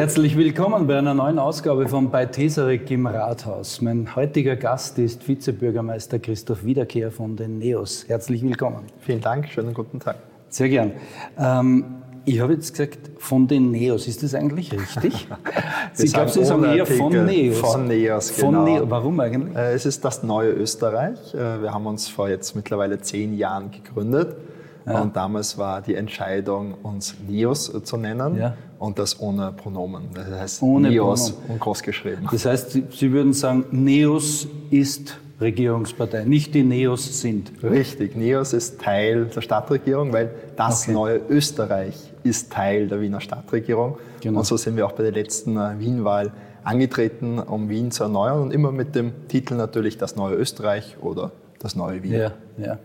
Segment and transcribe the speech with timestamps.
[0.00, 3.82] Herzlich willkommen bei einer neuen Ausgabe von Bei Tesarek im Rathaus.
[3.82, 8.06] Mein heutiger Gast ist Vizebürgermeister Christoph Wiederkehr von den NEOS.
[8.08, 8.84] Herzlich willkommen.
[9.00, 10.16] Vielen Dank, schönen guten Tag.
[10.48, 10.92] Sehr gern.
[11.38, 11.84] Ähm,
[12.24, 14.08] ich habe jetzt gesagt, von den NEOS.
[14.08, 15.28] Ist das eigentlich richtig?
[15.92, 17.58] Sie, ich glaube, Sie sagen eher von NEOS.
[17.58, 18.52] Von NEOS, genau.
[18.52, 18.88] Von Neo.
[18.88, 19.54] Warum eigentlich?
[19.54, 21.34] Äh, es ist das neue Österreich.
[21.34, 24.34] Äh, wir haben uns vor jetzt mittlerweile zehn Jahren gegründet.
[24.86, 25.02] Ja.
[25.02, 28.54] Und damals war die Entscheidung, uns NEOS zu nennen ja.
[28.80, 30.08] Und das ohne Pronomen.
[30.14, 31.50] Das heißt ohne NEOS Pronomen.
[31.50, 32.26] und groß geschrieben.
[32.32, 37.52] Das heißt, Sie würden sagen, NEOS ist Regierungspartei, nicht die NEOS sind.
[37.62, 40.92] Richtig, NEOS ist Teil der Stadtregierung, weil das okay.
[40.92, 43.98] neue Österreich ist Teil der Wiener Stadtregierung.
[44.22, 44.40] Genau.
[44.40, 46.32] Und so sind wir auch bei der letzten äh, Wien-Wahl
[46.64, 51.32] angetreten, um Wien zu erneuern und immer mit dem Titel natürlich das neue Österreich oder
[51.60, 52.14] das neue Wien.
[52.14, 52.78] Ja, ja.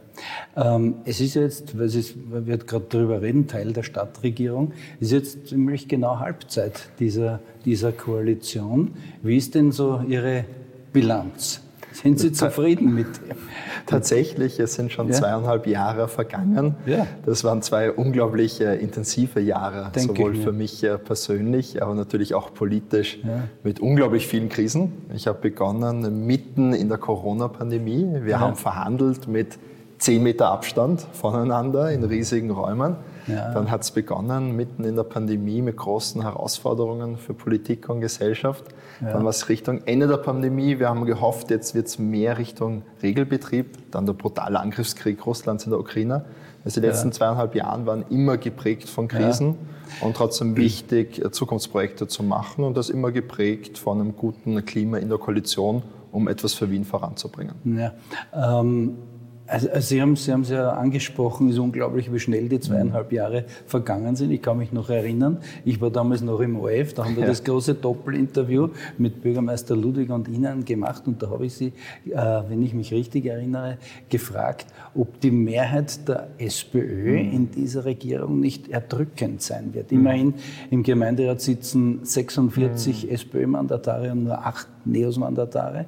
[0.56, 5.48] Ähm, es ist jetzt, weil es wird gerade darüber reden, Teil der Stadtregierung, ist jetzt
[5.48, 8.92] ziemlich genau Halbzeit dieser, dieser Koalition.
[9.23, 10.46] Wie ist denn so Ihre
[10.94, 11.65] Bilanz?
[11.96, 13.38] Sind Sie zufrieden mit dem?
[13.86, 15.14] Tatsächlich, es sind schon ja.
[15.14, 16.76] zweieinhalb Jahre vergangen.
[16.86, 17.08] Ja.
[17.26, 22.34] Das waren zwei unglaublich äh, intensive Jahre, Denke sowohl für mich äh, persönlich, aber natürlich
[22.34, 23.44] auch politisch ja.
[23.64, 24.94] mit unglaublich vielen Krisen.
[25.14, 28.08] Ich habe begonnen mitten in der Corona-Pandemie.
[28.24, 29.58] Wir haben verhandelt mit
[29.98, 32.98] zehn Meter Abstand voneinander in riesigen Räumen.
[33.28, 33.52] Ja.
[33.54, 38.66] Dann hat es begonnen mitten in der Pandemie mit großen Herausforderungen für Politik und Gesellschaft.
[39.02, 39.14] Ja.
[39.14, 40.80] Dann war es Richtung Ende der Pandemie.
[40.80, 43.92] Wir haben gehofft, jetzt wird es mehr Richtung Regelbetrieb.
[43.92, 46.25] Dann der brutale Angriffskrieg Russlands in der Ukraine.
[46.64, 47.14] Also die letzten ja.
[47.14, 49.56] zweieinhalb Jahre waren immer geprägt von Krisen
[50.02, 55.09] und trotzdem wichtig, Zukunftsprojekte zu machen und das immer geprägt von einem guten Klima in
[55.09, 57.56] der Koalition, um etwas für Wien voranzubringen.
[57.78, 57.94] Ja.
[58.34, 58.98] Ähm
[59.47, 62.59] also, also Sie haben Sie haben es ja angesprochen, es ist unglaublich, wie schnell die
[62.59, 64.31] zweieinhalb Jahre vergangen sind.
[64.31, 67.29] Ich kann mich noch erinnern, ich war damals noch im OF, da haben wir ja.
[67.29, 71.73] das große Doppelinterview mit Bürgermeister Ludwig und Ihnen gemacht und da habe ich Sie,
[72.09, 73.78] äh, wenn ich mich richtig erinnere,
[74.09, 77.33] gefragt, ob die Mehrheit der SPÖ mhm.
[77.33, 79.91] in dieser Regierung nicht erdrückend sein wird.
[79.91, 80.00] Mhm.
[80.00, 80.33] Immerhin
[80.72, 83.09] im Gemeinderat sitzen 46 mhm.
[83.09, 85.85] SPÖ-Mandatare und nur acht NEOS-Mandatare.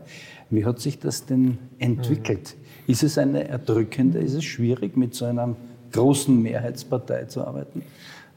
[0.50, 2.56] Wie hat sich das denn entwickelt?
[2.56, 2.67] Mhm.
[2.88, 5.56] Ist es eine erdrückende, ist es schwierig, mit so einer
[5.92, 7.84] großen Mehrheitspartei zu arbeiten?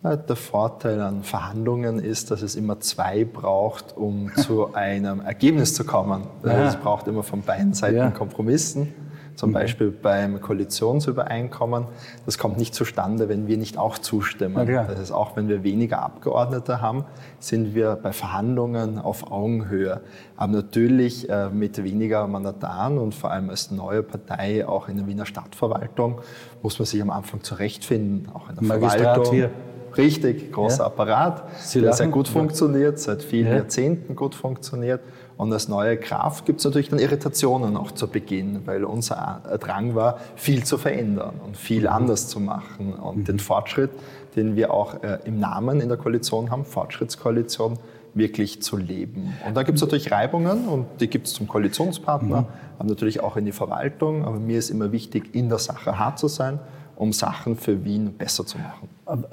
[0.03, 5.85] Der Vorteil an Verhandlungen ist, dass es immer zwei braucht, um zu einem Ergebnis zu
[5.85, 6.23] kommen.
[6.45, 6.67] Ja.
[6.67, 8.11] Es braucht immer von beiden Seiten ja.
[8.11, 8.93] Kompromissen
[9.35, 9.55] zum mhm.
[9.55, 11.87] Beispiel beim Koalitionsübereinkommen.
[12.27, 14.67] Das kommt nicht zustande, wenn wir nicht auch zustimmen.
[14.67, 17.05] Das heißt, auch wenn wir weniger Abgeordnete haben,
[17.39, 20.01] sind wir bei Verhandlungen auf Augenhöhe.
[20.37, 25.07] Aber natürlich äh, mit weniger Mandataren und vor allem als neue Partei auch in der
[25.07, 26.21] Wiener Stadtverwaltung
[26.63, 29.35] muss man sich am Anfang zurechtfinden, auch in der Magistrat Verwaltung.
[29.35, 29.51] Hier.
[29.97, 30.87] Richtig, großer ja.
[30.87, 33.57] Apparat, Sie der sehr gut funktioniert, seit vielen ja.
[33.57, 35.01] Jahrzehnten gut funktioniert.
[35.41, 39.95] Und als neue Kraft gibt es natürlich dann Irritationen auch zu Beginn, weil unser Drang
[39.95, 41.95] war, viel zu verändern und viel mhm.
[41.95, 43.25] anders zu machen und mhm.
[43.25, 43.89] den Fortschritt,
[44.37, 47.79] den wir auch äh, im Namen in der Koalition haben, Fortschrittskoalition,
[48.13, 49.33] wirklich zu leben.
[49.47, 52.47] Und da gibt es natürlich Reibungen und die gibt es zum Koalitionspartner, mhm.
[52.79, 54.27] aber natürlich auch in die Verwaltung.
[54.27, 56.59] Aber mir ist immer wichtig, in der Sache hart zu sein,
[56.97, 58.91] um Sachen für Wien besser zu machen.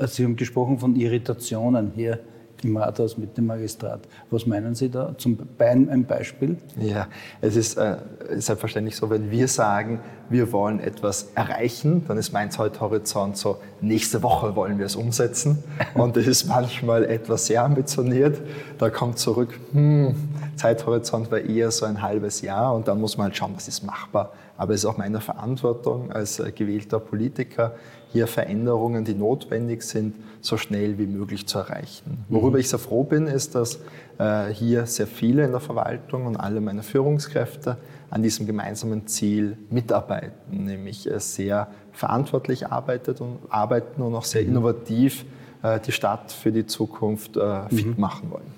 [0.07, 2.19] Sie haben gesprochen von Irritationen hier
[2.63, 4.01] im Rathaus mit dem Magistrat.
[4.29, 5.15] Was meinen Sie da?
[5.17, 6.57] Zum Bein ein Beispiel?
[6.79, 7.07] Ja,
[7.41, 7.97] es ist äh,
[8.37, 14.23] selbstverständlich so, wenn wir sagen, wir wollen etwas erreichen, dann ist mein Zeithorizont so, nächste
[14.23, 15.63] Woche wollen wir es umsetzen.
[15.93, 18.41] Und das ist manchmal etwas sehr ambitioniert.
[18.77, 20.15] Da kommt zurück, hm,
[20.57, 23.83] Zeithorizont war eher so ein halbes Jahr und dann muss man halt schauen, was ist
[23.83, 24.33] machbar.
[24.57, 27.75] Aber es ist auch meine Verantwortung als äh, gewählter Politiker,
[28.11, 32.25] hier Veränderungen, die notwendig sind, so schnell wie möglich zu erreichen.
[32.29, 32.61] Worüber mhm.
[32.61, 33.79] ich sehr froh bin, ist, dass
[34.17, 37.77] äh, hier sehr viele in der Verwaltung und alle meine Führungskräfte
[38.09, 44.43] an diesem gemeinsamen Ziel mitarbeiten, nämlich äh, sehr verantwortlich arbeitet und arbeiten und auch sehr
[44.43, 44.49] mhm.
[44.49, 45.25] innovativ
[45.63, 47.95] äh, die Stadt für die Zukunft äh, fit mhm.
[47.97, 48.51] machen wollen.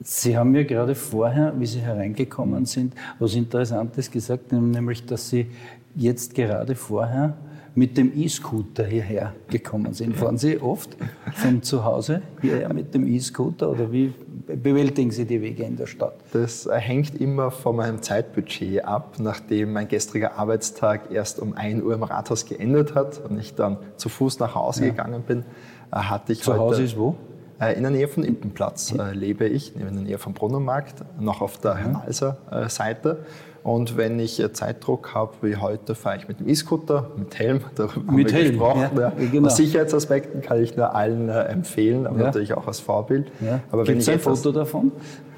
[0.00, 5.50] Sie haben mir gerade vorher, wie Sie hereingekommen sind, was Interessantes gesagt, nämlich, dass Sie
[5.94, 7.36] jetzt gerade vorher
[7.74, 10.16] mit dem E-Scooter hierher gekommen sind.
[10.16, 10.96] Fahren Sie oft
[11.34, 14.12] von zu Hause hierher mit dem E-Scooter oder wie
[14.46, 16.14] bewältigen Sie die Wege in der Stadt?
[16.32, 19.16] Das hängt immer von meinem Zeitbudget ab.
[19.18, 23.78] Nachdem mein gestriger Arbeitstag erst um 1 Uhr im Rathaus geendet hat und ich dann
[23.96, 24.90] zu Fuß nach Hause ja.
[24.90, 25.44] gegangen bin,
[25.90, 27.16] äh, hatte ich zu Hause ist wo?
[27.60, 31.40] Äh, in der Nähe von Impenplatz äh, lebe ich, in der Nähe vom Brunnenmarkt, noch
[31.40, 33.24] auf der Herrn-Alser-Seite.
[33.64, 38.12] Und wenn ich Zeitdruck habe, wie heute, fahre ich mit dem E-Scooter, mit Helm, darüber
[38.12, 38.90] mit haben wir Helm, gesprochen.
[39.00, 39.46] Ja, genau.
[39.46, 42.24] Aus Sicherheitsaspekten kann ich nur allen äh, empfehlen, aber ja.
[42.26, 43.32] natürlich auch als Vorbild.
[43.40, 43.60] Ja.
[43.84, 44.92] Gibt es ein Foto davon?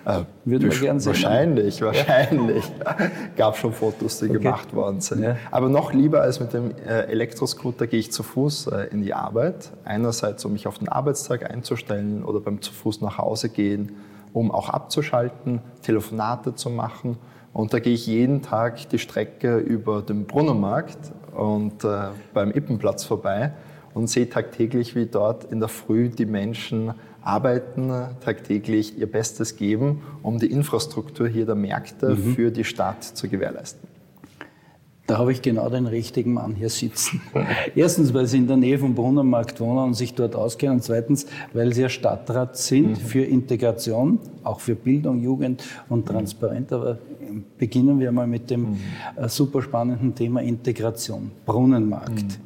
[0.05, 1.13] Äh, Würden wir gerne sehen.
[1.13, 2.65] Wahrscheinlich, wahrscheinlich.
[3.37, 4.39] Gab schon Fotos, die okay.
[4.39, 5.23] gemacht worden sind.
[5.23, 5.37] Ja.
[5.53, 9.15] Aber noch lieber als mit dem äh, Elektroscooter gehe ich zu Fuß äh, in die
[9.15, 9.71] Arbeit.
[9.85, 13.97] Einerseits, um mich auf den Arbeitstag einzustellen oder beim zu Fuß nach Hause gehen,
[14.33, 17.19] um auch abzuschalten, Telefonate zu machen.
[17.57, 20.99] Und da gehe ich jeden Tag die Strecke über den Brunnenmarkt
[21.35, 23.55] und äh, beim Ippenplatz vorbei
[23.95, 26.93] und sehe tagtäglich, wie dort in der Früh die Menschen
[27.23, 27.91] arbeiten,
[28.23, 32.35] tagtäglich ihr Bestes geben, um die Infrastruktur hier der Märkte mhm.
[32.35, 33.89] für die Stadt zu gewährleisten.
[35.07, 37.23] Da habe ich genau den richtigen Mann hier sitzen.
[37.77, 40.77] Erstens, weil Sie in der Nähe vom Brunnenmarkt wohnen und sich dort auskennen.
[40.77, 42.97] Und zweitens, weil Sie ja Stadtrat sind mhm.
[42.97, 46.73] für Integration, auch für Bildung, Jugend und Transparenz.
[46.73, 46.99] Aber
[47.59, 48.79] beginnen wir mal mit dem mhm.
[49.17, 52.39] Äh, super spannenden Thema Integration, Brunnenmarkt.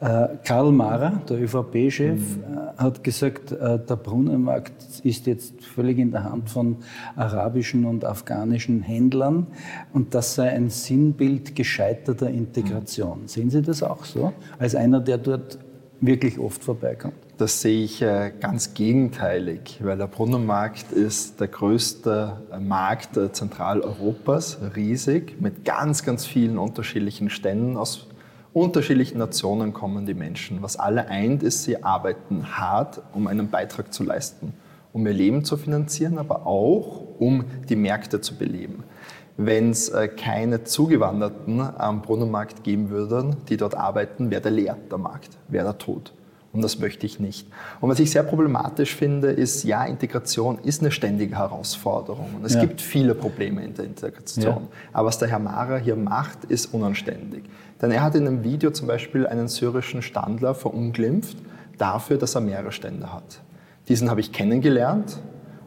[0.00, 0.06] Mhm.
[0.06, 2.42] Äh, Karl Mara, der ÖVP-Chef, mhm.
[2.42, 6.76] Äh, hat gesagt, der Brunnenmarkt ist jetzt völlig in der Hand von
[7.16, 9.46] arabischen und afghanischen Händlern
[9.92, 13.22] und das sei ein Sinnbild gescheiterter Integration.
[13.22, 13.28] Mhm.
[13.28, 15.58] Sehen Sie das auch so, als einer, der dort
[16.02, 17.14] wirklich oft vorbeikommt?
[17.38, 18.04] Das sehe ich
[18.40, 26.58] ganz gegenteilig, weil der Brunnenmarkt ist der größte Markt Zentraleuropas, riesig, mit ganz, ganz vielen
[26.58, 28.06] unterschiedlichen Ständen aus
[28.52, 30.62] unterschiedlichen Nationen kommen die Menschen.
[30.62, 34.52] Was alle eint, ist, sie arbeiten hart, um einen Beitrag zu leisten,
[34.92, 38.84] um ihr Leben zu finanzieren, aber auch, um die Märkte zu beleben.
[39.36, 44.76] Wenn es äh, keine Zugewanderten am Brunnenmarkt geben würde, die dort arbeiten, wäre der leer,
[44.90, 46.12] der Markt, wäre der tot.
[46.52, 47.46] Und das möchte ich nicht.
[47.80, 52.28] Und was ich sehr problematisch finde, ist, ja, Integration ist eine ständige Herausforderung.
[52.36, 52.60] Und es ja.
[52.60, 54.44] gibt viele Probleme in der Integration.
[54.44, 54.60] Ja.
[54.92, 57.44] Aber was der Herr Mara hier macht, ist unanständig.
[57.80, 61.38] Denn er hat in einem Video zum Beispiel einen syrischen Standler verunglimpft
[61.78, 63.40] dafür, dass er mehrere Stände hat.
[63.88, 65.18] Diesen habe ich kennengelernt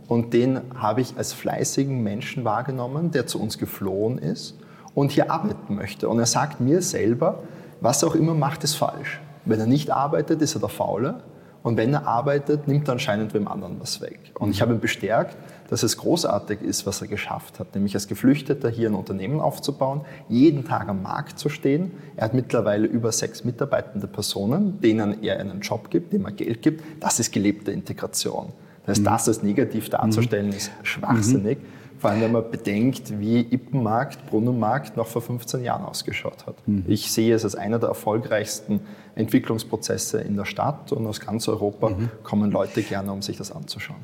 [0.08, 4.56] und den habe ich als fleißigen Menschen wahrgenommen, der zu uns geflohen ist
[4.94, 6.10] und hier arbeiten möchte.
[6.10, 7.40] Und er sagt mir selber,
[7.82, 9.20] was er auch immer macht, ist falsch.
[9.46, 11.24] Wenn er nicht arbeitet, ist er der Faule.
[11.64, 14.20] Und wenn er arbeitet, nimmt er anscheinend wem anderen was weg.
[14.38, 15.36] Und ich habe ihn bestärkt,
[15.68, 20.02] dass es großartig ist, was er geschafft hat, nämlich als Geflüchteter hier ein Unternehmen aufzubauen,
[20.30, 21.92] jeden Tag am Markt zu stehen.
[22.18, 26.62] Er hat mittlerweile über sechs mitarbeitende Personen, denen er einen Job gibt, dem er Geld
[26.62, 26.84] gibt.
[27.00, 28.54] Das ist gelebte Integration.
[28.86, 29.06] Das heißt, mhm.
[29.06, 31.58] das als negativ darzustellen, ist schwachsinnig.
[31.60, 32.00] Mhm.
[32.00, 36.56] Vor allem, wenn man bedenkt, wie Ippenmarkt, Brunnenmarkt noch vor 15 Jahren ausgeschaut hat.
[36.68, 36.84] Mhm.
[36.88, 38.82] Ich sehe es als einer der erfolgreichsten
[39.16, 42.10] Entwicklungsprozesse in der Stadt und aus ganz Europa mhm.
[42.24, 44.00] kommen Leute gerne, um sich das anzuschauen.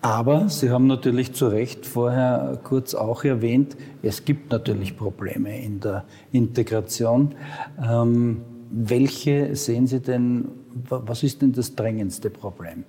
[0.00, 5.80] Aber Sie haben natürlich zu Recht vorher kurz auch erwähnt, es gibt natürlich Probleme in
[5.80, 7.34] der Integration.
[7.82, 10.48] Ähm, welche sehen Sie denn,
[10.88, 12.84] was ist denn das drängendste Problem?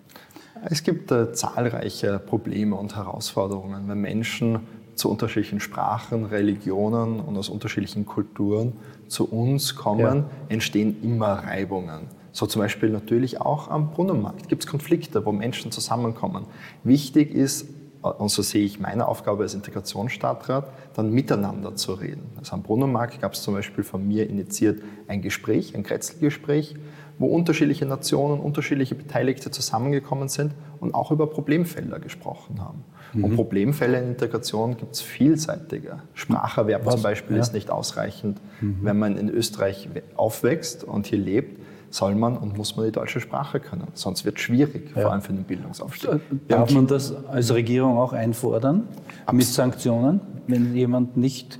[0.65, 4.59] Es gibt äh, zahlreiche Probleme und Herausforderungen, wenn Menschen
[4.95, 8.73] zu unterschiedlichen Sprachen, Religionen und aus unterschiedlichen Kulturen
[9.07, 10.25] zu uns kommen, ja.
[10.49, 12.07] entstehen immer Reibungen.
[12.31, 16.45] So zum Beispiel natürlich auch am Brunnenmarkt gibt es Konflikte, wo Menschen zusammenkommen.
[16.83, 17.67] Wichtig ist,
[18.01, 22.29] und so sehe ich meine Aufgabe als Integrationsstadtrat, dann miteinander zu reden.
[22.37, 26.75] Also am Brunnenmarkt gab es zum Beispiel von mir initiiert ein Gespräch, ein Kretzelgespräch,
[27.19, 32.83] wo unterschiedliche Nationen, unterschiedliche Beteiligte zusammengekommen sind und auch über Problemfelder gesprochen haben.
[33.13, 33.25] Mhm.
[33.25, 36.03] Und Problemfälle in Integration gibt es vielseitiger.
[36.13, 36.95] Spracherwerb Was?
[36.95, 37.41] zum Beispiel ja.
[37.41, 38.39] ist nicht ausreichend.
[38.61, 38.79] Mhm.
[38.81, 41.59] Wenn man in Österreich aufwächst und hier lebt,
[41.91, 43.87] soll man und muss man die deutsche Sprache können.
[43.95, 45.01] Sonst wird es schwierig, ja.
[45.01, 46.11] vor allem für den Bildungsaufstieg.
[46.11, 48.87] Äh, darf man das als Regierung auch einfordern
[49.25, 49.33] Absolut.
[49.33, 51.59] mit Sanktionen, wenn jemand nicht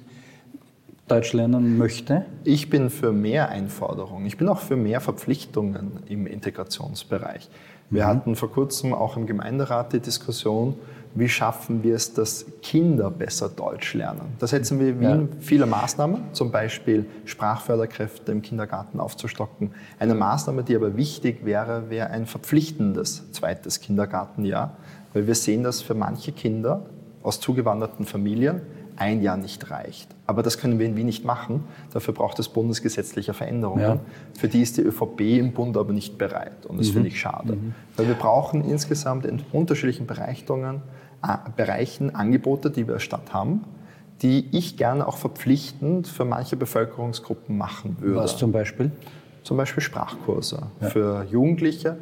[1.09, 2.25] Deutsch lernen möchte?
[2.43, 4.25] Ich bin für mehr Einforderungen.
[4.25, 7.49] Ich bin auch für mehr Verpflichtungen im Integrationsbereich.
[7.89, 8.07] Wir mhm.
[8.07, 10.75] hatten vor kurzem auch im Gemeinderat die Diskussion,
[11.15, 14.33] wie schaffen wir es, dass Kinder besser Deutsch lernen.
[14.37, 15.37] Da setzen wir in Wien ja.
[15.39, 19.71] viele Maßnahmen, zum Beispiel Sprachförderkräfte im Kindergarten aufzustocken.
[19.97, 24.77] Eine Maßnahme, die aber wichtig wäre, wäre ein verpflichtendes zweites Kindergartenjahr,
[25.13, 26.85] weil wir sehen, dass für manche Kinder
[27.23, 28.61] aus zugewanderten Familien
[28.99, 30.09] ein Jahr nicht reicht.
[30.27, 31.63] Aber das können wir in Wien nicht machen.
[31.91, 33.81] Dafür braucht es bundesgesetzliche Veränderungen.
[33.81, 33.99] Ja.
[34.37, 36.65] Für die ist die ÖVP im Bund aber nicht bereit.
[36.67, 36.93] Und das mhm.
[36.93, 37.53] finde ich schade.
[37.55, 37.73] Mhm.
[37.95, 40.81] Weil wir brauchen insgesamt in unterschiedlichen Bereichen,
[41.23, 43.63] äh, Bereichen Angebote, die wir als Stadt haben,
[44.21, 48.17] die ich gerne auch verpflichtend für manche Bevölkerungsgruppen machen würde.
[48.17, 48.91] Was zum Beispiel?
[49.43, 50.89] Zum Beispiel Sprachkurse ja.
[50.89, 51.97] für Jugendliche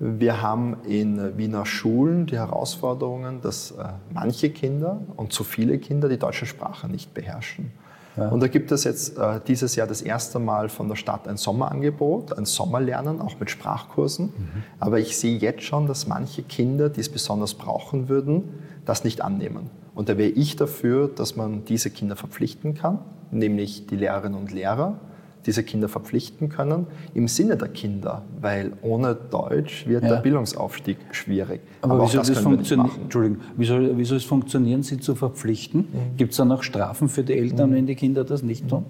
[0.00, 6.08] Wir haben in Wiener Schulen die Herausforderungen, dass äh, manche Kinder und zu viele Kinder
[6.08, 7.72] die deutsche Sprache nicht beherrschen.
[8.16, 8.28] Ja.
[8.28, 11.36] Und da gibt es jetzt äh, dieses Jahr das erste Mal von der Stadt ein
[11.36, 14.26] Sommerangebot, ein Sommerlernen, auch mit Sprachkursen.
[14.26, 14.62] Mhm.
[14.78, 18.44] Aber ich sehe jetzt schon, dass manche Kinder, die es besonders brauchen würden,
[18.84, 19.70] das nicht annehmen.
[19.94, 23.00] Und da wäre ich dafür, dass man diese Kinder verpflichten kann,
[23.32, 24.98] nämlich die Lehrerinnen und Lehrer,
[25.48, 30.10] diese Kinder verpflichten können, im Sinne der Kinder, weil ohne Deutsch wird ja.
[30.10, 31.62] der Bildungsaufstieg schwierig.
[31.80, 35.80] Aber, Aber wieso, das das Entschuldigung, wieso, wieso es funktionieren, sie zu verpflichten?
[35.80, 36.16] Mhm.
[36.18, 37.74] Gibt es dann auch Strafen für die Eltern, mhm.
[37.74, 38.84] wenn die Kinder das nicht tun?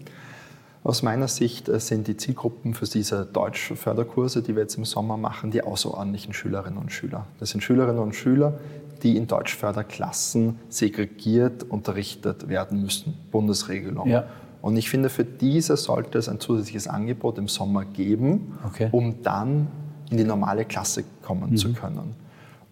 [0.82, 5.16] Aus meiner Sicht äh, sind die Zielgruppen für diese Deutschförderkurse, die wir jetzt im Sommer
[5.16, 7.26] machen, die außerordentlichen Schülerinnen und Schüler.
[7.38, 8.58] Das sind Schülerinnen und Schüler,
[9.04, 13.14] die in Deutschförderklassen segregiert unterrichtet werden müssen.
[13.30, 14.08] Bundesregelung.
[14.08, 14.24] Ja.
[14.68, 18.90] Und ich finde, für diese sollte es ein zusätzliches Angebot im Sommer geben, okay.
[18.92, 19.68] um dann
[20.10, 21.56] in die normale Klasse kommen mhm.
[21.56, 22.14] zu können.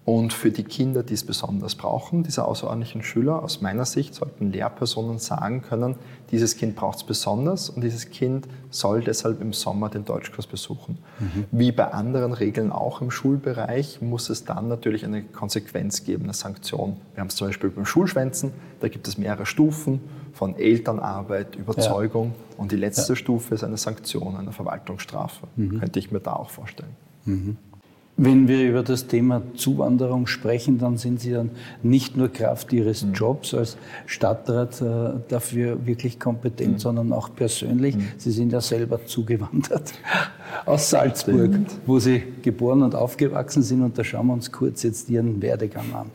[0.04, 4.52] Und für die Kinder, die es besonders brauchen, diese außerordentlichen Schüler, aus meiner Sicht sollten
[4.52, 5.96] Lehrpersonen sagen können,
[6.30, 10.98] dieses Kind braucht es besonders und dieses Kind soll deshalb im Sommer den Deutschkurs besuchen.
[11.18, 11.44] Mhm.
[11.50, 16.34] Wie bei anderen Regeln auch im Schulbereich muss es dann natürlich eine Konsequenz geben, eine
[16.34, 16.98] Sanktion.
[17.14, 20.00] Wir haben es zum Beispiel beim Schulschwänzen, da gibt es mehrere Stufen
[20.36, 22.62] von Elternarbeit, Überzeugung ja.
[22.62, 23.16] und die letzte ja.
[23.16, 25.46] Stufe ist eine Sanktion, eine Verwaltungsstrafe.
[25.56, 25.80] Mhm.
[25.80, 26.94] Könnte ich mir da auch vorstellen.
[27.24, 27.56] Mhm.
[28.18, 31.50] Wenn wir über das Thema Zuwanderung sprechen, dann sind Sie dann
[31.82, 33.12] nicht nur Kraft Ihres mhm.
[33.12, 36.78] Jobs als Stadtrat äh, dafür wirklich kompetent, mhm.
[36.78, 37.96] sondern auch persönlich.
[37.96, 38.08] Mhm.
[38.18, 39.92] Sie sind ja selber zugewandert
[40.66, 41.50] aus Salzburg,
[41.86, 43.82] wo Sie geboren und aufgewachsen sind.
[43.82, 46.10] Und da schauen wir uns kurz jetzt Ihren Werdegang an.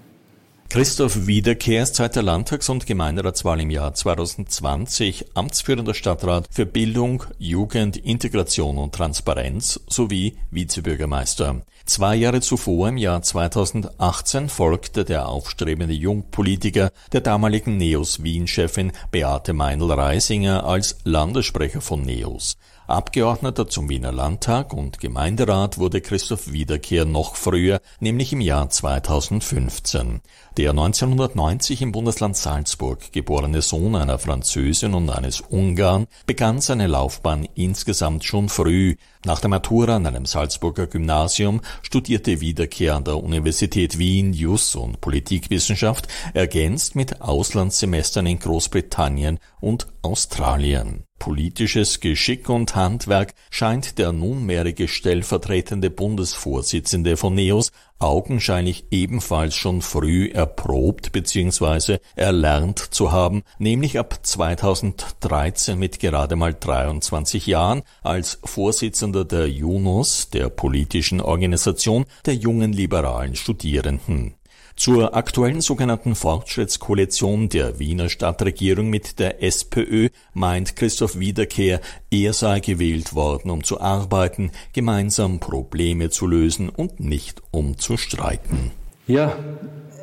[0.71, 7.25] Christoph Wiederkehr ist seit der Landtags- und Gemeinderatswahl im Jahr 2020 amtsführender Stadtrat für Bildung,
[7.37, 11.63] Jugend, Integration und Transparenz sowie Vizebürgermeister.
[11.85, 19.51] Zwei Jahre zuvor, im Jahr 2018, folgte der aufstrebende Jungpolitiker der damaligen NEOS Wien-Chefin Beate
[19.51, 22.55] Meinl-Reisinger als Landessprecher von NEOS.
[22.91, 30.21] Abgeordneter zum Wiener Landtag und Gemeinderat wurde Christoph Wiederkehr noch früher, nämlich im Jahr 2015.
[30.57, 37.47] Der 1990 im Bundesland Salzburg geborene Sohn einer Französin und eines Ungarn begann seine Laufbahn
[37.55, 38.95] insgesamt schon früh.
[39.25, 45.01] Nach der Matura an einem Salzburger Gymnasium studierte Wiederkehr an der Universität Wien Jus und
[45.01, 51.05] Politikwissenschaft, ergänzt mit Auslandssemestern in Großbritannien und Australien.
[51.21, 60.31] Politisches Geschick und Handwerk scheint der nunmehrige stellvertretende Bundesvorsitzende von NEOS augenscheinlich ebenfalls schon früh
[60.31, 61.99] erprobt bzw.
[62.15, 70.31] erlernt zu haben, nämlich ab 2013 mit gerade mal 23 Jahren als Vorsitzender der JUNOS,
[70.31, 74.33] der politischen Organisation der jungen liberalen Studierenden.
[74.81, 82.61] Zur aktuellen sogenannten Fortschrittskoalition der Wiener Stadtregierung mit der SPÖ meint Christoph Wiederkehr, er sei
[82.61, 88.71] gewählt worden, um zu arbeiten, gemeinsam Probleme zu lösen und nicht um zu streiten.
[89.05, 89.35] Ja,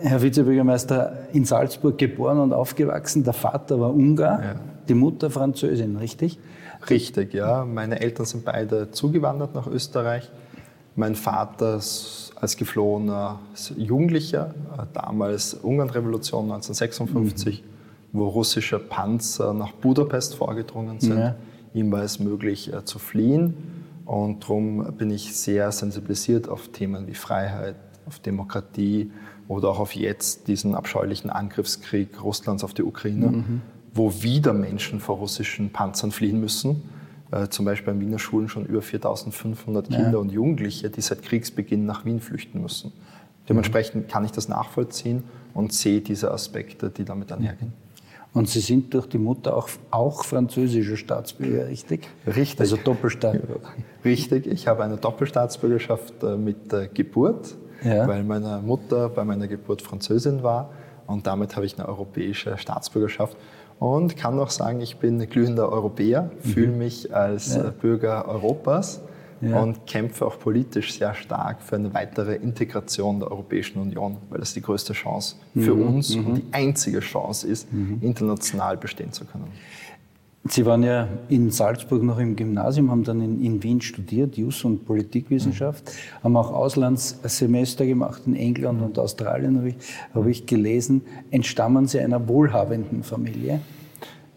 [0.00, 3.24] Herr Vizebürgermeister, in Salzburg geboren und aufgewachsen.
[3.24, 4.54] Der Vater war Ungar, ja.
[4.88, 6.38] die Mutter Französin, richtig?
[6.88, 7.64] Richtig, ja.
[7.64, 10.30] Meine Eltern sind beide zugewandert nach Österreich.
[10.98, 13.38] Mein Vater als geflohener
[13.76, 17.66] Jugendlicher, äh, damals Ungarn-Revolution 1956, mhm.
[18.18, 21.18] wo russische Panzer nach Budapest vorgedrungen sind.
[21.18, 21.36] Ja.
[21.72, 23.54] Ihm war es möglich äh, zu fliehen
[24.06, 27.76] und darum bin ich sehr sensibilisiert auf Themen wie Freiheit,
[28.08, 29.12] auf Demokratie
[29.46, 33.62] oder auch auf jetzt diesen abscheulichen Angriffskrieg Russlands auf die Ukraine, mhm.
[33.94, 36.82] wo wieder Menschen vor russischen Panzern fliehen müssen
[37.30, 40.18] äh, zum Beispiel an Wiener Schulen schon über 4500 Kinder ja.
[40.18, 42.92] und Jugendliche, die seit Kriegsbeginn nach Wien flüchten müssen.
[43.48, 47.72] Dementsprechend kann ich das nachvollziehen und sehe diese Aspekte, die damit einhergehen.
[48.34, 52.06] Und Sie sind durch die Mutter auch, auch französischer Staatsbürger, richtig?
[52.26, 52.60] Richtig.
[52.60, 53.68] Also Doppelstaatsbürger.
[54.04, 56.56] Richtig, ich habe eine Doppelstaatsbürgerschaft äh, mit
[56.94, 58.06] Geburt, ja.
[58.06, 60.70] weil meine Mutter bei meiner Geburt Französin war
[61.06, 63.36] und damit habe ich eine europäische Staatsbürgerschaft
[63.78, 66.48] und kann auch sagen, ich bin glühender Europäer, mhm.
[66.48, 67.70] fühle mich als ja.
[67.70, 69.00] Bürger Europas
[69.40, 69.60] ja.
[69.60, 74.52] und kämpfe auch politisch sehr stark für eine weitere Integration der Europäischen Union, weil das
[74.52, 75.86] die größte Chance für mhm.
[75.86, 76.26] uns mhm.
[76.26, 77.98] und die einzige Chance ist, mhm.
[78.00, 79.50] international bestehen zu können.
[80.48, 84.64] Sie waren ja in Salzburg noch im Gymnasium, haben dann in, in Wien studiert, Jus
[84.64, 86.24] und Politikwissenschaft, mhm.
[86.24, 89.76] haben auch Auslandssemester gemacht in England und Australien, habe ich,
[90.14, 91.02] hab ich gelesen.
[91.30, 93.60] Entstammen Sie einer wohlhabenden Familie?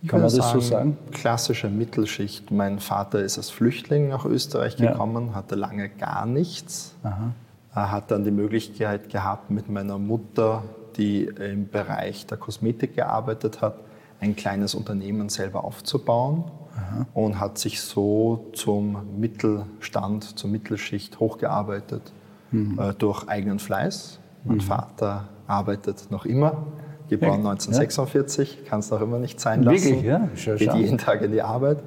[0.08, 0.98] Kann man das sagen, so sagen?
[1.12, 2.50] Klassische Mittelschicht.
[2.50, 5.34] Mein Vater ist als Flüchtling nach Österreich gekommen, ja.
[5.36, 6.96] hatte lange gar nichts.
[7.04, 7.92] Aha.
[7.92, 10.64] hat dann die Möglichkeit gehabt, mit meiner Mutter,
[10.98, 13.76] die im Bereich der Kosmetik gearbeitet hat,
[14.22, 16.46] ein kleines Unternehmen selber aufzubauen
[16.78, 17.08] Aha.
[17.14, 22.14] und hat sich so zum Mittelstand, zur Mittelschicht hochgearbeitet
[22.52, 22.80] mhm.
[22.80, 24.20] äh, durch eigenen Fleiß.
[24.46, 24.62] Mein mhm.
[24.62, 26.68] Vater arbeitet noch immer,
[27.10, 28.70] geboren ja, 1946, ja.
[28.70, 29.84] kann es noch immer nicht sein lassen.
[29.84, 30.30] Wirklich, ja?
[30.36, 31.84] Schau, Geht jeden Tag in die Arbeit.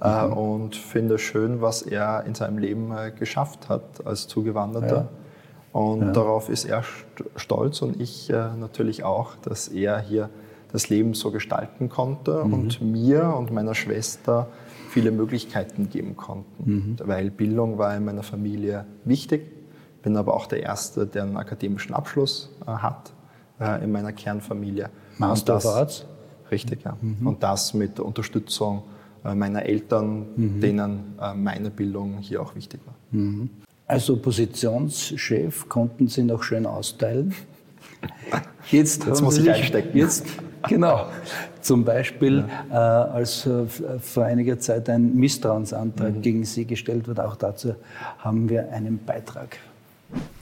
[0.00, 0.32] Äh, mhm.
[0.34, 4.96] und finde schön, was er in seinem Leben äh, geschafft hat als Zugewanderter.
[4.96, 5.08] Ja.
[5.72, 6.12] Und ja.
[6.12, 6.84] darauf ist er
[7.34, 10.30] stolz und ich äh, natürlich auch, dass er hier
[10.72, 12.52] das Leben so gestalten konnte mhm.
[12.52, 14.48] und mir und meiner Schwester
[14.90, 16.64] viele Möglichkeiten geben konnten.
[16.64, 16.96] Mhm.
[17.04, 19.42] Weil Bildung war in meiner Familie wichtig,
[20.02, 23.12] bin aber auch der Erste, der einen akademischen Abschluss äh, hat
[23.60, 24.90] äh, in meiner Kernfamilie.
[25.18, 26.06] Master of Arts?
[26.50, 26.96] Richtig, ja.
[27.00, 27.26] Mhm.
[27.26, 28.82] Und das mit Unterstützung
[29.24, 30.60] äh, meiner Eltern, mhm.
[30.60, 32.94] denen äh, meine Bildung hier auch wichtig war.
[33.10, 33.50] Mhm.
[33.86, 37.34] Als Oppositionschef konnten Sie noch schön austeilen.
[38.70, 39.96] Jetzt, jetzt muss ich einstecken.
[39.96, 40.26] Jetzt,
[40.66, 41.06] genau.
[41.60, 43.08] Zum Beispiel, ja.
[43.10, 43.66] äh, als äh,
[44.00, 46.22] vor einiger Zeit ein Misstrauensantrag mhm.
[46.22, 47.74] gegen Sie gestellt wird, auch dazu
[48.18, 49.58] haben wir einen Beitrag.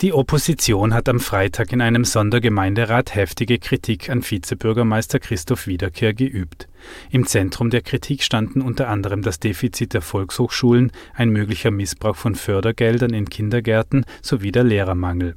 [0.01, 6.69] Die Opposition hat am Freitag in einem Sondergemeinderat heftige Kritik an Vizebürgermeister Christoph Wiederkehr geübt.
[7.11, 12.37] Im Zentrum der Kritik standen unter anderem das Defizit der Volkshochschulen, ein möglicher Missbrauch von
[12.37, 15.35] Fördergeldern in Kindergärten sowie der Lehrermangel.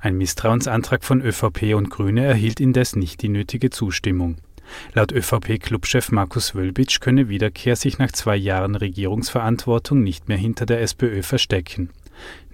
[0.00, 4.36] Ein Misstrauensantrag von ÖVP und Grüne erhielt indes nicht die nötige Zustimmung.
[4.92, 10.80] Laut ÖVP-Clubchef Markus Wölbitsch könne Wiederkehr sich nach zwei Jahren Regierungsverantwortung nicht mehr hinter der
[10.82, 11.90] SPÖ verstecken.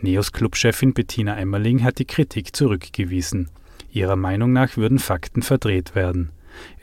[0.00, 3.50] Neos Clubchefin Bettina Emmerling hat die Kritik zurückgewiesen.
[3.90, 6.30] Ihrer Meinung nach würden Fakten verdreht werden.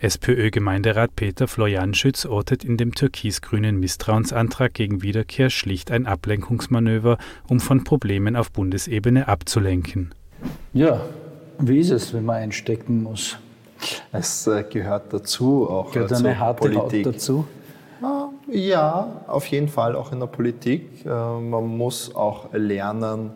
[0.02, 7.84] SPÖ-Gemeinderat Peter Florianschütz ortet in dem türkis-grünen Misstrauensantrag gegen Wiederkehr schlicht ein Ablenkungsmanöver, um von
[7.84, 10.14] Problemen auf Bundesebene abzulenken.
[10.74, 11.02] Ja,
[11.60, 13.38] wie ist es, wenn man einstecken muss?
[14.12, 17.06] Es äh, gehört dazu, auch gehört eine harte Politik.
[17.06, 17.46] Haut dazu.
[18.52, 21.06] Ja, auf jeden Fall auch in der Politik.
[21.06, 23.32] Äh, man muss auch lernen,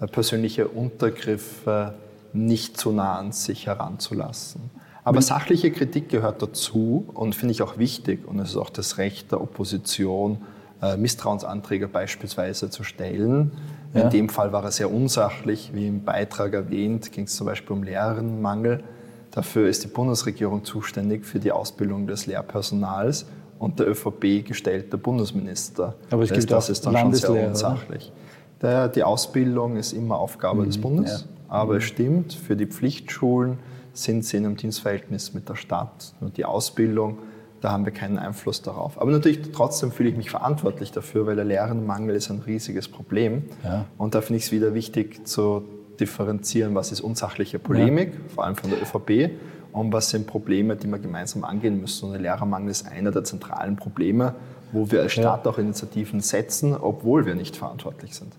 [0.00, 1.94] äh, persönliche Untergriffe
[2.34, 4.70] nicht zu nah an sich heranzulassen.
[5.04, 8.28] Aber sachliche Kritik gehört dazu und finde ich auch wichtig.
[8.28, 10.42] Und es ist auch das Recht der Opposition,
[10.82, 13.52] äh, Misstrauensanträge beispielsweise zu stellen.
[13.94, 14.02] Ja.
[14.02, 15.70] In dem Fall war er sehr unsachlich.
[15.72, 18.82] Wie im Beitrag erwähnt, ging es zum Beispiel um Lehrerinnenmangel.
[19.30, 23.26] Dafür ist die Bundesregierung zuständig für die Ausbildung des Lehrpersonals
[23.58, 25.94] und der ÖVP gestellter Bundesminister.
[26.10, 28.12] Aber es gibt das ist dann schon sehr unsachlich.
[28.60, 31.26] Der, die Ausbildung ist immer Aufgabe mhm, des Bundes, ja.
[31.48, 31.78] aber mhm.
[31.78, 33.58] es stimmt, für die Pflichtschulen
[33.92, 36.14] sind sie in einem Dienstverhältnis mit der Stadt.
[36.20, 37.18] Und die Ausbildung,
[37.60, 39.00] da haben wir keinen Einfluss darauf.
[39.00, 43.44] Aber natürlich trotzdem fühle ich mich verantwortlich dafür, weil der Lehrenmangel ist ein riesiges Problem.
[43.64, 43.86] Ja.
[43.96, 45.64] Und da finde ich es wieder wichtig zu
[45.98, 48.20] differenzieren, was ist unsachliche Polemik, ja.
[48.34, 49.32] vor allem von der ÖVP,
[49.72, 52.06] und was sind Probleme, die wir gemeinsam angehen müssen.
[52.06, 54.34] Und der Lehrermangel ist einer der zentralen Probleme,
[54.72, 55.50] wo wir als Staat ja.
[55.50, 58.32] auch Initiativen setzen, obwohl wir nicht verantwortlich sind.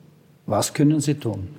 [0.46, 1.50] Was können Sie tun?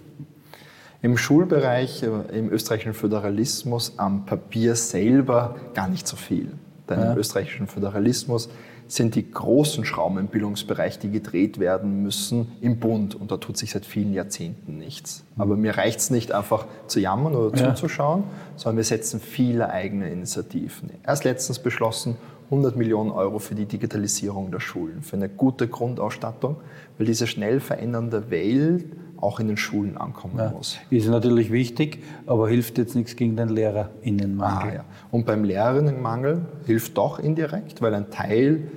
[1.02, 6.52] Im Schulbereich, äh, im österreichischen Föderalismus am Papier selber gar nicht so viel.
[6.90, 7.12] Denn ja.
[7.12, 8.50] im österreichischen Föderalismus
[8.88, 13.14] sind die großen Schrauben im Bildungsbereich, die gedreht werden müssen, im Bund.
[13.14, 15.22] Und da tut sich seit vielen Jahrzehnten nichts.
[15.38, 17.74] Aber mir reicht es nicht einfach zu jammern oder ja.
[17.74, 18.24] zuzuschauen,
[18.56, 20.90] sondern wir setzen viele eigene Initiativen.
[21.06, 26.56] Erst letztens beschlossen, 100 Millionen Euro für die Digitalisierung der Schulen, für eine gute Grundausstattung,
[26.98, 28.86] weil diese schnell verändernde Welt
[29.20, 30.78] auch in den Schulen ankommen ja, muss.
[30.90, 34.70] Ist natürlich wichtig, aber hilft jetzt nichts gegen den Lehrerinnenmangel.
[34.70, 34.84] Ah, ja.
[35.10, 38.68] Und beim Lehrerinnenmangel hilft doch indirekt, weil ein Teil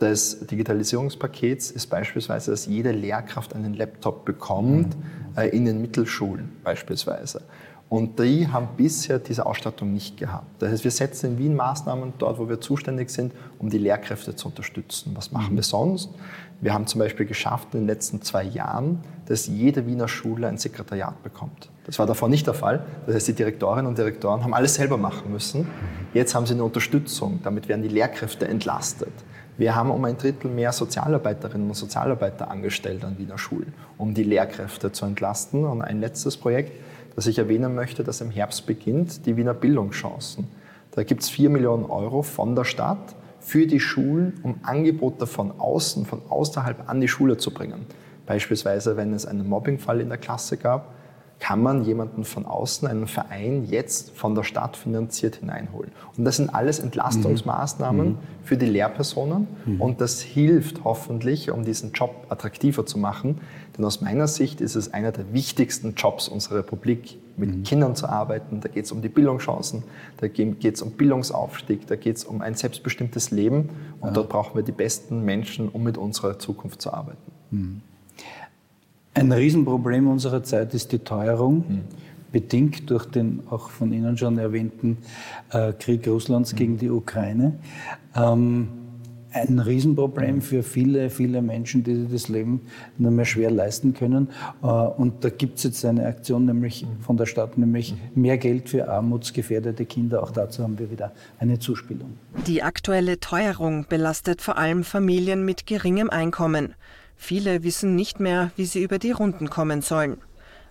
[0.00, 5.38] des Digitalisierungspakets ist beispielsweise, dass jede Lehrkraft einen Laptop bekommt, mhm.
[5.38, 7.42] äh, in den Mittelschulen beispielsweise.
[7.88, 10.46] Und die haben bisher diese Ausstattung nicht gehabt.
[10.60, 14.34] Das heißt, wir setzen in Wien Maßnahmen dort, wo wir zuständig sind, um die Lehrkräfte
[14.34, 15.12] zu unterstützen.
[15.14, 15.56] Was machen mhm.
[15.56, 16.08] wir sonst?
[16.62, 19.00] Wir haben zum Beispiel geschafft in den letzten zwei Jahren,
[19.32, 21.70] dass jede Wiener Schule ein Sekretariat bekommt.
[21.86, 22.84] Das war davor nicht der Fall.
[23.06, 25.66] Das heißt, die Direktorinnen und Direktoren haben alles selber machen müssen.
[26.12, 27.40] Jetzt haben sie eine Unterstützung.
[27.42, 29.14] Damit werden die Lehrkräfte entlastet.
[29.56, 34.22] Wir haben um ein Drittel mehr Sozialarbeiterinnen und Sozialarbeiter angestellt an Wiener Schulen, um die
[34.22, 35.64] Lehrkräfte zu entlasten.
[35.64, 36.72] Und ein letztes Projekt,
[37.16, 40.46] das ich erwähnen möchte, das im Herbst beginnt, die Wiener Bildungschancen.
[40.90, 45.58] Da gibt es 4 Millionen Euro von der Stadt für die Schulen, um Angebote von
[45.58, 47.86] außen, von außerhalb an die Schule zu bringen.
[48.32, 50.94] Beispielsweise, wenn es einen Mobbingfall in der Klasse gab,
[51.38, 55.92] kann man jemanden von außen, einen Verein, jetzt von der Stadt finanziert hineinholen.
[56.16, 58.18] Und das sind alles Entlastungsmaßnahmen mhm.
[58.42, 59.82] für die Lehrpersonen mhm.
[59.82, 63.42] und das hilft hoffentlich, um diesen Job attraktiver zu machen.
[63.76, 67.62] Denn aus meiner Sicht ist es einer der wichtigsten Jobs unserer Republik, mit mhm.
[67.64, 68.60] Kindern zu arbeiten.
[68.60, 69.82] Da geht es um die Bildungschancen,
[70.16, 73.68] da geht es um Bildungsaufstieg, da geht es um ein selbstbestimmtes Leben
[74.00, 74.14] und ja.
[74.14, 77.30] dort brauchen wir die besten Menschen, um mit unserer Zukunft zu arbeiten.
[79.14, 81.80] Ein Riesenproblem unserer Zeit ist die Teuerung, mhm.
[82.32, 84.98] bedingt durch den auch von Ihnen schon erwähnten
[85.50, 86.56] äh, Krieg Russlands mhm.
[86.56, 87.58] gegen die Ukraine.
[88.16, 88.68] Ähm,
[89.34, 92.62] ein Riesenproblem für viele, viele Menschen, die sich das Leben
[92.98, 94.28] nur mehr schwer leisten können.
[94.62, 98.68] Äh, und da gibt es jetzt eine Aktion nämlich von der Stadt, nämlich mehr Geld
[98.68, 100.22] für armutsgefährdete Kinder.
[100.22, 102.14] Auch dazu haben wir wieder eine Zuspielung.
[102.46, 106.74] Die aktuelle Teuerung belastet vor allem Familien mit geringem Einkommen.
[107.24, 110.20] Viele wissen nicht mehr, wie sie über die Runden kommen sollen.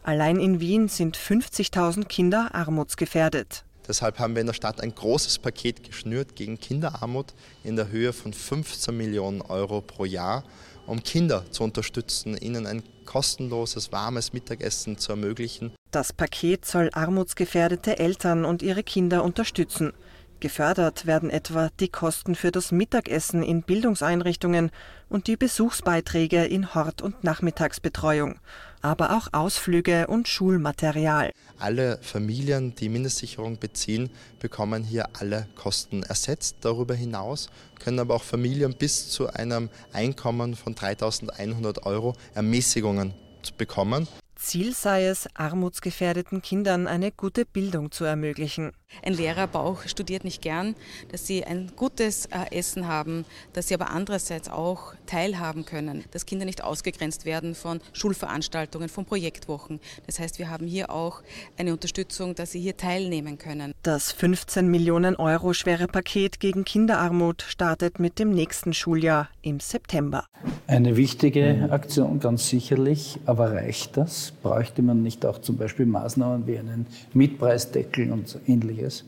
[0.03, 3.63] Allein in Wien sind 50.000 Kinder armutsgefährdet.
[3.87, 7.33] Deshalb haben wir in der Stadt ein großes Paket geschnürt gegen Kinderarmut
[7.63, 10.43] in der Höhe von 15 Millionen Euro pro Jahr,
[10.87, 15.71] um Kinder zu unterstützen, ihnen ein kostenloses, warmes Mittagessen zu ermöglichen.
[15.91, 19.93] Das Paket soll armutsgefährdete Eltern und ihre Kinder unterstützen.
[20.41, 24.71] Gefördert werden etwa die Kosten für das Mittagessen in Bildungseinrichtungen
[25.07, 28.39] und die Besuchsbeiträge in Hort- und Nachmittagsbetreuung,
[28.81, 31.31] aber auch Ausflüge und Schulmaterial.
[31.59, 36.57] Alle Familien, die Mindestsicherung beziehen, bekommen hier alle Kosten ersetzt.
[36.61, 37.49] Darüber hinaus
[37.79, 43.13] können aber auch Familien bis zu einem Einkommen von 3.100 Euro Ermäßigungen
[43.59, 44.07] bekommen.
[44.35, 48.71] Ziel sei es, armutsgefährdeten Kindern eine gute Bildung zu ermöglichen.
[49.03, 50.75] Ein Lehrer aber auch studiert nicht gern,
[51.11, 56.25] dass sie ein gutes äh, Essen haben, dass sie aber andererseits auch teilhaben können, dass
[56.25, 59.79] Kinder nicht ausgegrenzt werden von Schulveranstaltungen, von Projektwochen.
[60.05, 61.21] Das heißt, wir haben hier auch
[61.57, 63.73] eine Unterstützung, dass sie hier teilnehmen können.
[63.83, 70.25] Das 15 Millionen Euro schwere Paket gegen Kinderarmut startet mit dem nächsten Schuljahr im September.
[70.67, 74.31] Eine wichtige Aktion, ganz sicherlich, aber reicht das?
[74.43, 78.80] Bräuchte man nicht auch zum Beispiel Maßnahmen wie einen Mietpreisdeckel und ähnliches?
[78.81, 79.05] Ist?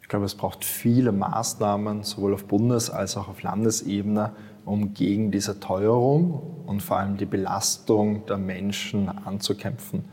[0.00, 4.32] Ich glaube, es braucht viele Maßnahmen, sowohl auf Bundes- als auch auf Landesebene,
[4.64, 10.04] um gegen diese Teuerung und vor allem die Belastung der Menschen anzukämpfen.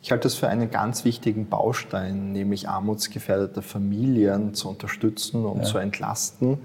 [0.00, 5.64] Ich halte es für einen ganz wichtigen Baustein, nämlich armutsgefährdete Familien zu unterstützen und ja.
[5.64, 6.58] zu entlasten,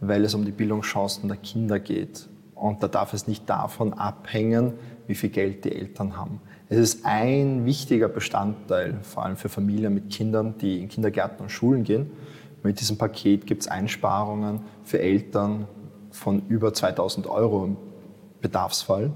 [0.00, 2.28] weil es um die Bildungschancen der Kinder geht.
[2.54, 4.74] Und da darf es nicht davon abhängen,
[5.08, 6.40] wie viel Geld die Eltern haben.
[6.68, 11.50] Es ist ein wichtiger Bestandteil, vor allem für Familien mit Kindern, die in Kindergärten und
[11.50, 12.10] Schulen gehen.
[12.62, 15.68] Mit diesem Paket gibt es Einsparungen für Eltern
[16.10, 17.76] von über 2000 Euro im
[18.40, 19.12] Bedarfsfall.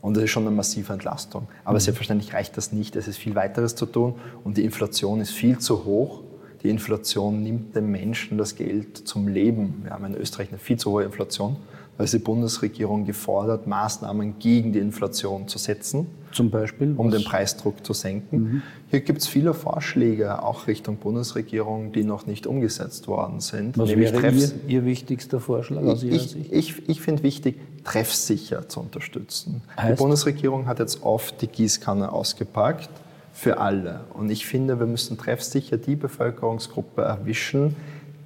[0.00, 1.48] Und das ist schon eine massive Entlastung.
[1.64, 1.80] Aber mhm.
[1.80, 2.94] selbstverständlich reicht das nicht.
[2.94, 6.22] Es ist viel weiteres zu tun und die Inflation ist viel zu hoch.
[6.62, 9.80] Die Inflation nimmt den Menschen das Geld zum Leben.
[9.82, 11.56] Wir haben in Österreich eine viel zu hohe Inflation.
[11.98, 16.06] Ist die Bundesregierung gefordert, Maßnahmen gegen die Inflation zu setzen.
[16.32, 16.94] Zum Beispiel?
[16.96, 18.38] Um den Preisdruck zu senken.
[18.38, 18.62] Mhm.
[18.90, 23.78] Hier gibt es viele Vorschläge, auch Richtung Bundesregierung, die noch nicht umgesetzt worden sind.
[23.78, 26.36] Was wäre Ihr, Ihr, wichtigster Vorschlag aus Ihrer Sicht?
[26.50, 29.62] Ich, ich finde wichtig, treffsicher zu unterstützen.
[29.76, 29.98] Heißt?
[29.98, 32.90] Die Bundesregierung hat jetzt oft die Gießkanne ausgepackt
[33.32, 34.00] für alle.
[34.14, 37.76] Und ich finde, wir müssen treffsicher die Bevölkerungsgruppe erwischen,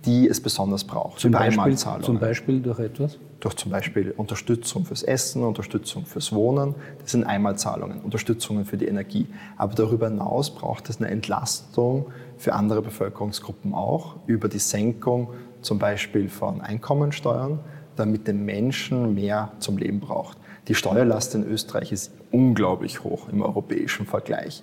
[0.05, 1.21] die es besonders braucht.
[1.21, 3.19] Zum, Beispiel, zum Beispiel durch etwas?
[3.41, 6.75] Durch zum Beispiel Unterstützung fürs Essen, Unterstützung fürs Wohnen.
[7.01, 9.27] Das sind Einmalzahlungen, Unterstützungen für die Energie.
[9.57, 12.07] Aber darüber hinaus braucht es eine Entlastung
[12.39, 15.29] für andere Bevölkerungsgruppen auch über die Senkung
[15.61, 17.59] zum Beispiel von Einkommensteuern,
[17.97, 20.39] damit den Menschen mehr zum Leben braucht.
[20.69, 24.63] Die Steuerlast in Österreich ist unglaublich hoch im europäischen Vergleich.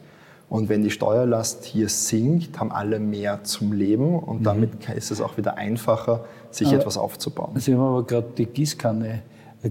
[0.54, 4.44] Und wenn die Steuerlast hier sinkt, haben alle mehr zum Leben und mhm.
[4.44, 7.60] damit ist es auch wieder einfacher, sich aber etwas aufzubauen.
[7.60, 9.24] Sie haben aber gerade die Gießkanne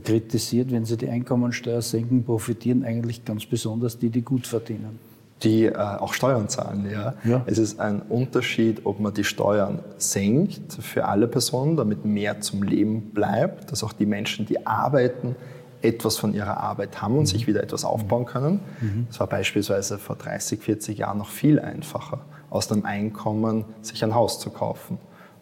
[0.02, 0.72] kritisiert.
[0.72, 4.98] Wenn Sie die Einkommensteuer senken, profitieren eigentlich ganz besonders die, die gut verdienen.
[5.44, 7.14] Die äh, auch Steuern zahlen, ja.
[7.22, 7.42] ja.
[7.46, 12.64] Es ist ein Unterschied, ob man die Steuern senkt für alle Personen, damit mehr zum
[12.64, 15.36] Leben bleibt, dass auch die Menschen, die arbeiten,
[15.82, 18.60] etwas von ihrer Arbeit haben und sich wieder etwas aufbauen können.
[19.08, 24.14] Das war beispielsweise vor 30, 40 Jahren noch viel einfacher, aus einem Einkommen sich ein
[24.14, 24.98] Haus zu kaufen.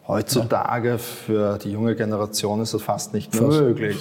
[0.07, 3.97] Heutzutage für die junge Generation ist das fast nicht mehr möglich,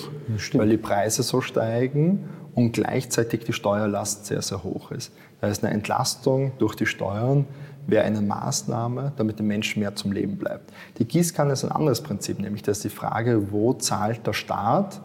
[0.54, 5.12] weil die Preise so steigen und gleichzeitig die Steuerlast sehr, sehr hoch ist.
[5.40, 7.46] Da ist eine Entlastung durch die Steuern
[7.86, 10.72] wäre eine Maßnahme, damit der Mensch mehr zum Leben bleibt.
[10.98, 15.00] Die Gießkanne ist ein anderes Prinzip, nämlich dass die Frage, wo zahlt der Staat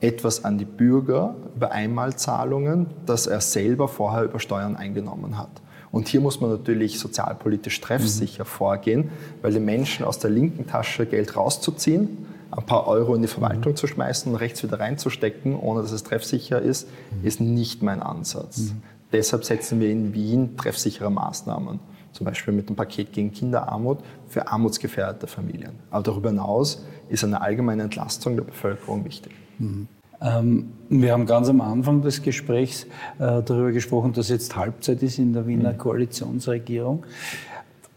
[0.00, 5.50] etwas an die Bürger über Einmalzahlungen, das er selber vorher über Steuern eingenommen hat.
[5.92, 8.48] Und hier muss man natürlich sozialpolitisch treffsicher mhm.
[8.48, 9.10] vorgehen,
[9.42, 13.72] weil den Menschen aus der linken Tasche Geld rauszuziehen, ein paar Euro in die Verwaltung
[13.72, 13.76] mhm.
[13.76, 17.26] zu schmeißen und rechts wieder reinzustecken, ohne dass es treffsicher ist, mhm.
[17.26, 18.58] ist nicht mein Ansatz.
[18.58, 18.82] Mhm.
[19.12, 21.80] Deshalb setzen wir in Wien treffsichere Maßnahmen.
[22.12, 25.72] Zum Beispiel mit dem Paket gegen Kinderarmut für armutsgefährdete Familien.
[25.90, 29.32] Aber darüber hinaus ist eine allgemeine Entlastung der Bevölkerung wichtig.
[29.60, 29.88] Mhm.
[30.20, 32.84] Ähm, wir haben ganz am Anfang des Gesprächs
[33.18, 35.78] äh, darüber gesprochen, dass jetzt Halbzeit ist in der Wiener mhm.
[35.78, 37.04] Koalitionsregierung.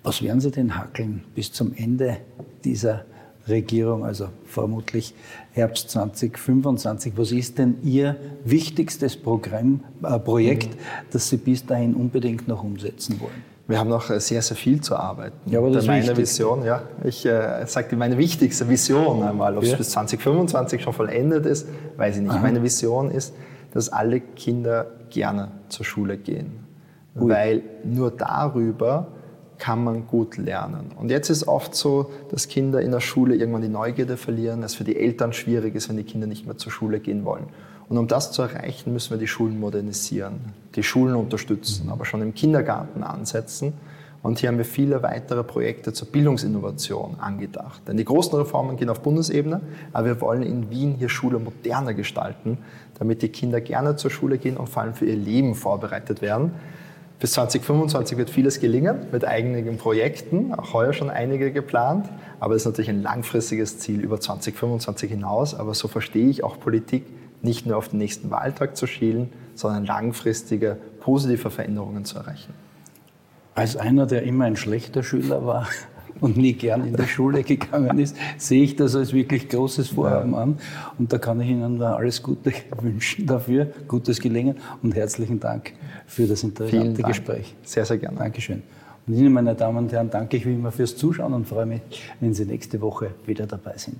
[0.04, 2.17] Was werden Sie denn hackeln bis zum Ende
[2.63, 3.06] dieser
[3.47, 5.13] Regierung, also vermutlich
[5.52, 7.13] Herbst 2025.
[7.17, 10.80] Was ist denn Ihr wichtigstes Programm, äh, Projekt, mhm.
[11.12, 13.53] das Sie bis dahin unbedingt noch umsetzen wollen?
[13.67, 15.38] Wir haben noch äh, sehr, sehr viel zu arbeiten.
[15.45, 19.71] Ja, aber das meine Vision, ja, ich äh, sagte meine wichtigste Vision einmal, ob ja.
[19.71, 22.32] es bis 2025 schon vollendet ist, weiß ich nicht.
[22.32, 22.41] Aha.
[22.41, 23.34] Meine Vision ist,
[23.71, 26.65] dass alle Kinder gerne zur Schule gehen,
[27.15, 27.30] Ui.
[27.30, 29.08] weil nur darüber
[29.58, 30.91] kann man gut lernen.
[30.99, 34.76] Und jetzt ist oft so, dass Kinder in der Schule irgendwann die Neugierde verlieren, es
[34.76, 37.45] für die Eltern schwierig ist, wenn die Kinder nicht mehr zur Schule gehen wollen.
[37.89, 40.39] Und um das zu erreichen, müssen wir die Schulen modernisieren,
[40.76, 43.74] die Schulen unterstützen, aber schon im Kindergarten ansetzen.
[44.22, 47.82] Und hier haben wir viele weitere Projekte zur Bildungsinnovation angedacht.
[47.88, 49.60] Denn die großen Reformen gehen auf Bundesebene,
[49.91, 52.58] aber wir wollen in Wien hier Schule moderner gestalten,
[52.98, 56.54] damit die Kinder gerne zur Schule gehen und vor allem für ihr Leben vorbereitet werden.
[57.19, 62.10] Bis 2025 wird vieles gelingen mit eigenen Projekten, auch heuer schon einige geplant.
[62.39, 65.54] Aber es ist natürlich ein langfristiges Ziel über 2025 hinaus.
[65.54, 67.06] Aber so verstehe ich auch Politik,
[67.44, 72.54] nicht nur auf den nächsten Wahltag zu schielen, sondern langfristige, positive Veränderungen zu erreichen.
[73.54, 75.68] Als einer, der immer ein schlechter Schüler war,
[76.22, 80.36] und nie gern in die Schule gegangen ist, sehe ich das als wirklich großes Vorhaben
[80.36, 80.58] an.
[80.98, 85.74] Und da kann ich Ihnen alles Gute wünschen dafür, gutes Gelingen und herzlichen Dank
[86.08, 87.56] für das interessante Gespräch.
[87.64, 88.18] Sehr, sehr gerne.
[88.20, 88.64] Dankeschön.
[89.06, 91.82] Und Ihnen, meine Damen und Herren, danke ich wie immer fürs Zuschauen und freue mich,
[92.22, 93.98] wenn Sie nächste Woche wieder dabei sind.